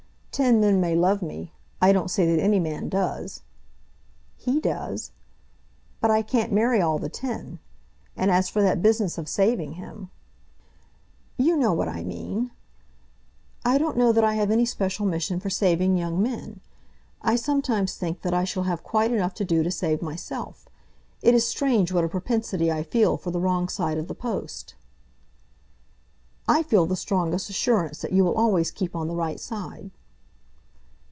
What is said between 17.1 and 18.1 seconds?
I sometimes